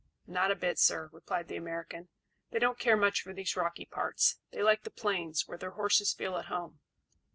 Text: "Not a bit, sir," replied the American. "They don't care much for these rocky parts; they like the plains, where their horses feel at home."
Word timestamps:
"Not 0.25 0.49
a 0.49 0.55
bit, 0.55 0.79
sir," 0.79 1.11
replied 1.13 1.47
the 1.47 1.57
American. 1.57 2.09
"They 2.49 2.57
don't 2.57 2.79
care 2.79 2.97
much 2.97 3.21
for 3.21 3.33
these 3.33 3.55
rocky 3.55 3.85
parts; 3.85 4.39
they 4.51 4.63
like 4.63 4.81
the 4.81 4.89
plains, 4.89 5.47
where 5.47 5.59
their 5.59 5.73
horses 5.77 6.11
feel 6.11 6.37
at 6.37 6.45
home." 6.45 6.79